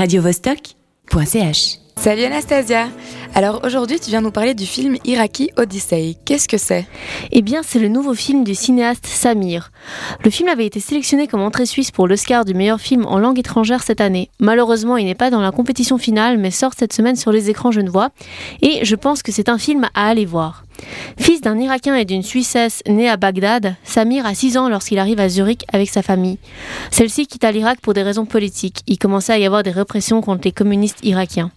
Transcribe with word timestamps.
radiovostok.ch. 0.00 1.78
Salut 1.96 2.24
Anastasia. 2.24 2.88
Alors 3.34 3.60
aujourd'hui, 3.64 4.00
tu 4.00 4.08
viens 4.08 4.22
nous 4.22 4.30
parler 4.30 4.54
du 4.54 4.64
film 4.64 4.96
Iraqi 5.04 5.50
Odyssey. 5.58 6.16
Qu'est-ce 6.24 6.48
que 6.48 6.56
c'est? 6.56 6.86
Eh 7.32 7.42
bien, 7.42 7.60
c'est 7.62 7.78
le 7.78 7.88
nouveau 7.88 8.14
film 8.14 8.42
du 8.42 8.54
cinéaste 8.54 9.04
Samir. 9.04 9.70
Le 10.24 10.30
film 10.30 10.48
avait 10.48 10.64
été 10.64 10.80
sélectionné 10.80 11.26
comme 11.26 11.42
entrée 11.42 11.66
suisse 11.66 11.90
pour 11.90 12.08
l'Oscar 12.08 12.46
du 12.46 12.54
meilleur 12.54 12.80
film 12.80 13.04
en 13.04 13.18
langue 13.18 13.38
étrangère 13.38 13.82
cette 13.82 14.00
année. 14.00 14.30
Malheureusement, 14.40 14.96
il 14.96 15.04
n'est 15.04 15.14
pas 15.14 15.28
dans 15.28 15.42
la 15.42 15.52
compétition 15.52 15.98
finale, 15.98 16.38
mais 16.38 16.50
sort 16.50 16.72
cette 16.74 16.94
semaine 16.94 17.16
sur 17.16 17.30
les 17.30 17.50
écrans 17.50 17.70
genevois. 17.70 18.08
Et 18.62 18.82
je 18.86 18.96
pense 18.96 19.22
que 19.22 19.32
c'est 19.32 19.50
un 19.50 19.58
film 19.58 19.86
à 19.92 20.08
aller 20.08 20.24
voir. 20.24 20.64
Fils 21.18 21.40
d'un 21.40 21.58
Irakien 21.58 21.94
et 21.96 22.04
d'une 22.04 22.22
Suissesse 22.22 22.82
née 22.86 23.08
à 23.08 23.16
Bagdad, 23.16 23.74
Samir 23.84 24.26
a 24.26 24.34
6 24.34 24.56
ans 24.56 24.68
lorsqu'il 24.68 24.98
arrive 24.98 25.20
à 25.20 25.28
Zurich 25.28 25.64
avec 25.72 25.88
sa 25.88 26.02
famille. 26.02 26.38
Celle-ci 26.90 27.26
quitta 27.26 27.52
l'Irak 27.52 27.80
pour 27.80 27.94
des 27.94 28.02
raisons 28.02 28.26
politiques. 28.26 28.80
Il 28.86 28.98
commençait 28.98 29.32
à 29.32 29.38
y 29.38 29.46
avoir 29.46 29.62
des 29.62 29.70
répressions 29.70 30.20
contre 30.20 30.42
les 30.44 30.52
communistes 30.52 31.04
irakiens. 31.04 31.50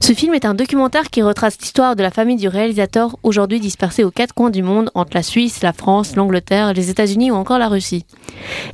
Ce 0.00 0.12
film 0.12 0.34
est 0.34 0.44
un 0.44 0.54
documentaire 0.54 1.10
qui 1.10 1.22
retrace 1.22 1.58
l'histoire 1.60 1.96
de 1.96 2.02
la 2.02 2.10
famille 2.10 2.36
du 2.36 2.48
réalisateur, 2.48 3.16
aujourd'hui 3.22 3.60
dispersée 3.60 4.04
aux 4.04 4.10
quatre 4.10 4.34
coins 4.34 4.50
du 4.50 4.62
monde, 4.62 4.90
entre 4.94 5.12
la 5.14 5.22
Suisse, 5.22 5.62
la 5.62 5.72
France, 5.72 6.16
l'Angleterre, 6.16 6.72
les 6.72 6.90
États-Unis 6.90 7.30
ou 7.30 7.34
encore 7.34 7.58
la 7.58 7.68
Russie. 7.68 8.04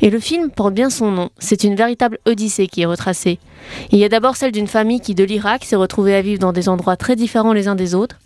Et 0.00 0.10
le 0.10 0.20
film 0.20 0.50
porte 0.50 0.74
bien 0.74 0.90
son 0.90 1.10
nom, 1.10 1.30
c'est 1.38 1.64
une 1.64 1.74
véritable 1.74 2.18
odyssée 2.26 2.68
qui 2.68 2.82
est 2.82 2.86
retracée. 2.86 3.38
Il 3.90 3.98
y 3.98 4.04
a 4.04 4.08
d'abord 4.08 4.36
celle 4.36 4.52
d'une 4.52 4.68
famille 4.68 5.00
qui, 5.00 5.14
de 5.14 5.24
l'Irak, 5.24 5.64
s'est 5.64 5.76
retrouvée 5.76 6.14
à 6.14 6.22
vivre 6.22 6.38
dans 6.38 6.52
des 6.52 6.68
endroits 6.68 6.96
très 6.96 7.16
différents 7.16 7.52
les 7.52 7.68
uns 7.68 7.74
des 7.74 7.94
autres. 7.94 8.16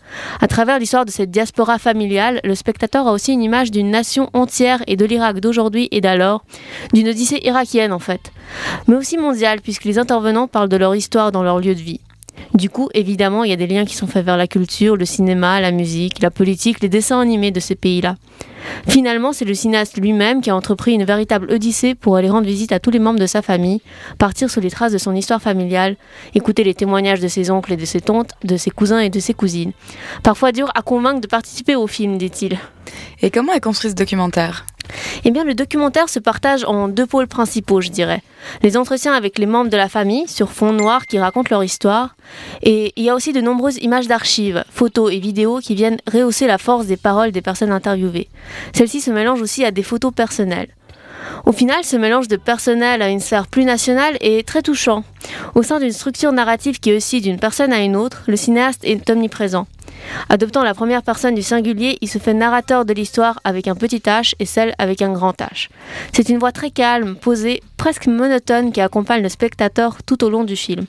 À 0.41 0.49
travers 0.49 0.79
l'histoire 0.79 1.05
de 1.05 1.11
cette 1.11 1.31
diaspora 1.31 1.60
familiale, 1.79 2.41
le 2.45 2.55
spectateur 2.55 3.07
a 3.07 3.13
aussi 3.13 3.33
une 3.33 3.43
image 3.43 3.71
d'une 3.71 3.91
nation 3.91 4.31
entière 4.33 4.83
et 4.87 4.97
de 4.97 5.05
l'Irak 5.05 5.41
d'aujourd'hui 5.41 5.89
et 5.91 6.01
d'alors, 6.01 6.45
d'une 6.93 7.09
odyssée 7.09 7.41
irakienne 7.43 7.93
en 7.93 7.99
fait, 7.99 8.33
mais 8.89 8.97
aussi 8.97 9.19
mondiale 9.19 9.61
puisque 9.61 9.85
les 9.85 9.99
intervenants 9.99 10.49
parlent 10.49 10.69
de 10.69 10.77
leur 10.77 10.95
histoire 10.95 11.33
dans 11.33 11.43
leur 11.43 11.61
lieu 11.61 11.75
de 11.75 11.81
vie. 11.81 12.01
Du 12.55 12.71
coup, 12.71 12.89
évidemment, 12.95 13.45
il 13.45 13.51
y 13.51 13.53
a 13.53 13.57
des 13.57 13.67
liens 13.67 13.85
qui 13.85 13.95
sont 13.95 14.07
faits 14.07 14.25
vers 14.25 14.37
la 14.37 14.47
culture, 14.47 14.97
le 14.97 15.05
cinéma, 15.05 15.61
la 15.61 15.71
musique, 15.71 16.21
la 16.23 16.31
politique, 16.31 16.81
les 16.81 16.89
dessins 16.89 17.21
animés 17.21 17.51
de 17.51 17.61
ces 17.61 17.75
pays-là. 17.75 18.17
Finalement, 18.89 19.33
c'est 19.33 19.45
le 19.45 19.55
cinéaste 19.55 19.99
lui-même 19.99 20.41
qui 20.41 20.51
a 20.51 20.57
entrepris 20.57 20.93
une 20.93 21.05
véritable 21.05 21.51
odyssée 21.53 21.95
pour 21.95 22.17
aller 22.17 22.29
rendre 22.29 22.47
visite 22.47 22.73
à 22.73 22.81
tous 22.81 22.91
les 22.91 22.99
membres 22.99 23.19
de 23.19 23.27
sa 23.27 23.43
famille, 23.43 23.81
partir 24.19 24.51
sur 24.51 24.61
les 24.61 24.71
traces 24.71 24.93
de 24.93 24.99
son 24.99 25.15
histoire 25.15 25.43
familiale, 25.43 25.97
écouter 26.35 26.65
les 26.65 26.75
témoignages 26.75 27.21
de 27.21 27.29
ses 27.29 27.51
oncles 27.51 27.73
et 27.73 27.77
de 27.77 27.85
ses 27.85 28.01
tantes, 28.01 28.31
de 28.45 28.57
ses 28.57 28.71
cousins 28.71 29.01
et 29.01 29.11
de 29.11 29.21
ses 29.21 29.35
cousines. 29.35 29.73
Parfois 30.23 30.53
dur 30.53 30.71
à 30.75 30.83
convaincre 30.83 31.21
de 31.21 31.27
participer 31.27 31.75
au 31.77 31.87
film, 31.87 32.19
dit-il. 32.19 32.59
Et 33.23 33.31
comment 33.31 33.53
est 33.53 33.61
construit 33.61 33.91
ce 33.91 33.97
documentaire? 33.97 34.67
Eh 35.25 35.31
bien, 35.31 35.45
le 35.45 35.55
documentaire 35.55 36.09
se 36.09 36.19
partage 36.19 36.65
en 36.65 36.89
deux 36.89 37.07
pôles 37.07 37.27
principaux, 37.27 37.81
je 37.81 37.91
dirais. 37.91 38.23
Les 38.63 38.77
entretiens 38.77 39.13
avec 39.13 39.39
les 39.39 39.47
membres 39.47 39.71
de 39.71 39.77
la 39.77 39.89
famille 39.89 40.27
sur 40.29 40.51
fond 40.51 40.73
noir 40.73 41.07
qui 41.07 41.19
racontent 41.19 41.49
leur 41.51 41.65
histoire. 41.65 42.17
Et 42.63 42.93
il 42.97 43.05
y 43.05 43.11
a 43.11 43.15
aussi 43.15 43.33
de 43.33 43.41
nombreuses 43.41 43.79
images 43.79 44.09
d'archives, 44.09 44.65
photos 44.71 45.13
et 45.13 45.19
vidéos 45.19 45.59
qui 45.59 45.75
viennent 45.75 45.99
rehausser 46.11 46.47
la 46.47 46.59
force 46.59 46.87
des 46.87 46.97
paroles 46.97 47.33
des 47.33 47.43
personnes 47.43 47.73
interviewées. 47.73 48.29
Celles-ci 48.75 49.01
se 49.01 49.11
mélangent 49.11 49.43
aussi 49.43 49.65
à 49.65 49.71
des 49.71 49.83
photos 49.83 50.13
personnelles. 50.13 50.69
Au 51.47 51.53
final, 51.53 51.85
ce 51.85 51.97
mélange 51.97 52.29
de 52.29 52.37
personnel 52.37 53.03
à 53.03 53.09
une 53.09 53.21
sphère 53.21 53.47
plus 53.47 53.65
nationale 53.65 54.17
est 54.21 54.47
très 54.47 54.63
touchant. 54.63 55.05
Au 55.55 55.63
sein 55.63 55.79
d'une 55.79 55.93
structure 55.93 56.33
narrative 56.33 56.81
qui 56.81 56.93
oscille 56.93 57.23
d'une 57.23 57.39
personne 57.39 57.73
à 57.73 57.81
une 57.81 57.97
autre, 57.97 58.23
le 58.27 58.37
cinéaste 58.37 58.85
est 58.85 59.09
omniprésent. 59.11 59.67
Adoptant 60.29 60.63
la 60.63 60.75
première 60.75 61.03
personne 61.03 61.35
du 61.35 61.43
singulier, 61.43 61.99
il 62.01 62.09
se 62.09 62.19
fait 62.19 62.35
narrateur 62.35 62.85
de 62.85 62.93
l'histoire 62.93 63.41
avec 63.45 63.69
un 63.69 63.75
petit 63.75 63.99
H 63.99 64.35
et 64.39 64.47
celle 64.47 64.75
avec 64.79 65.03
un 65.03 65.13
grand 65.13 65.39
H. 65.41 65.69
C'est 66.13 66.29
une 66.29 66.39
voix 66.39 66.53
très 66.53 66.71
calme, 66.71 67.17
posée, 67.17 67.63
presque 67.77 68.07
monotone 68.07 68.73
qui 68.73 68.81
accompagne 68.81 69.23
le 69.23 69.29
spectateur 69.29 70.03
tout 70.05 70.25
au 70.25 70.31
long 70.31 70.45
du 70.45 70.57
film. 70.57 70.87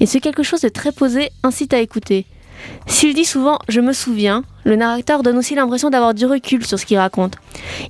Et 0.00 0.06
ce 0.06 0.18
quelque 0.18 0.42
chose 0.42 0.60
de 0.62 0.68
très 0.68 0.92
posé 0.92 1.30
incite 1.42 1.74
à 1.74 1.78
écouter. 1.78 2.26
S'il 2.86 3.14
dit 3.14 3.24
souvent 3.24 3.58
je 3.68 3.80
me 3.80 3.92
souviens, 3.92 4.42
le 4.64 4.76
narrateur 4.76 5.22
donne 5.22 5.38
aussi 5.38 5.54
l'impression 5.54 5.90
d'avoir 5.90 6.14
du 6.14 6.26
recul 6.26 6.66
sur 6.66 6.78
ce 6.78 6.86
qu'il 6.86 6.98
raconte. 6.98 7.36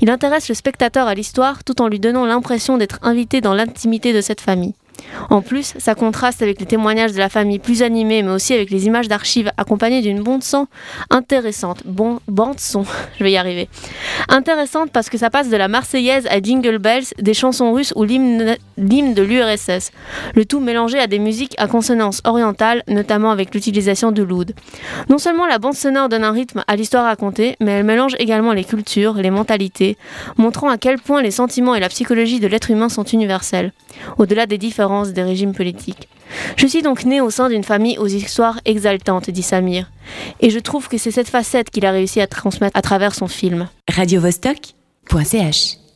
Il 0.00 0.10
intéresse 0.10 0.48
le 0.48 0.54
spectateur 0.54 1.06
à 1.08 1.14
l'histoire 1.14 1.64
tout 1.64 1.80
en 1.80 1.88
lui 1.88 2.00
donnant 2.00 2.26
l'impression 2.26 2.76
d'être 2.76 2.98
invité 3.02 3.40
dans 3.40 3.54
l'intimité 3.54 4.12
de 4.12 4.20
cette 4.20 4.40
famille. 4.40 4.74
En 5.30 5.42
plus, 5.42 5.74
ça 5.78 5.94
contraste 5.94 6.42
avec 6.42 6.60
les 6.60 6.66
témoignages 6.66 7.12
de 7.12 7.18
la 7.18 7.28
famille 7.28 7.58
plus 7.58 7.82
animés, 7.82 8.22
mais 8.22 8.30
aussi 8.30 8.54
avec 8.54 8.70
les 8.70 8.86
images 8.86 9.08
d'archives 9.08 9.50
accompagnées 9.56 10.02
d'une 10.02 10.22
bande 10.22 10.42
son 10.42 10.66
intéressante. 11.10 11.82
Bon, 11.84 12.20
bande 12.28 12.60
son, 12.60 12.84
je 13.18 13.24
vais 13.24 13.32
y 13.32 13.36
arriver. 13.36 13.68
Intéressante 14.30 14.90
parce 14.92 15.08
que 15.08 15.16
ça 15.16 15.30
passe 15.30 15.48
de 15.48 15.56
la 15.56 15.68
Marseillaise 15.68 16.26
à 16.30 16.40
Jingle 16.40 16.76
Bells, 16.76 17.06
des 17.18 17.32
chansons 17.32 17.72
russes 17.72 17.94
ou 17.96 18.04
l'hymne 18.04 18.56
de 18.76 19.22
l'URSS. 19.22 19.90
Le 20.34 20.44
tout 20.44 20.60
mélangé 20.60 20.98
à 20.98 21.06
des 21.06 21.18
musiques 21.18 21.54
à 21.56 21.66
consonance 21.66 22.20
orientale, 22.24 22.82
notamment 22.88 23.30
avec 23.30 23.54
l'utilisation 23.54 24.12
de 24.12 24.22
l'oud. 24.22 24.52
Non 25.08 25.16
seulement 25.16 25.46
la 25.46 25.58
bande 25.58 25.74
sonore 25.74 26.10
donne 26.10 26.24
un 26.24 26.32
rythme 26.32 26.62
à 26.66 26.76
l'histoire 26.76 27.04
racontée, 27.04 27.56
mais 27.60 27.72
elle 27.72 27.84
mélange 27.84 28.16
également 28.18 28.52
les 28.52 28.64
cultures, 28.64 29.14
les 29.14 29.30
mentalités, 29.30 29.96
montrant 30.36 30.68
à 30.68 30.76
quel 30.76 30.98
point 30.98 31.22
les 31.22 31.30
sentiments 31.30 31.74
et 31.74 31.80
la 31.80 31.88
psychologie 31.88 32.38
de 32.38 32.48
l'être 32.48 32.70
humain 32.70 32.90
sont 32.90 33.04
universels. 33.04 33.72
Au-delà 34.18 34.44
des 34.44 34.58
différences 34.58 35.14
des 35.14 35.22
régimes 35.22 35.54
politiques. 35.54 36.08
Je 36.56 36.66
suis 36.66 36.82
donc 36.82 37.04
né 37.04 37.20
au 37.20 37.30
sein 37.30 37.48
d'une 37.48 37.64
famille 37.64 37.98
aux 37.98 38.06
histoires 38.06 38.60
exaltantes, 38.64 39.30
dit 39.30 39.42
Samir, 39.42 39.90
et 40.40 40.50
je 40.50 40.58
trouve 40.58 40.88
que 40.88 40.98
c'est 40.98 41.10
cette 41.10 41.28
facette 41.28 41.70
qu'il 41.70 41.86
a 41.86 41.90
réussi 41.90 42.20
à 42.20 42.26
transmettre 42.26 42.76
à 42.76 42.82
travers 42.82 43.14
son 43.14 43.28
film. 43.28 43.68
radiovostok.ch 43.88 45.87